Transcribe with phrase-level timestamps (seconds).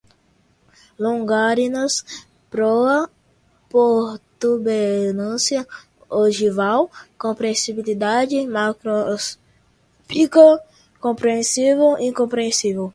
[0.97, 3.07] longarinas, proa,
[3.69, 5.67] protuberância
[6.09, 6.89] ogival,
[7.19, 10.59] compressibilidade, macroscópica,
[10.99, 12.89] compressível, incompressível